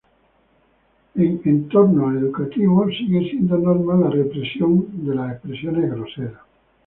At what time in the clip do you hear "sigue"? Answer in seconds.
2.97-3.29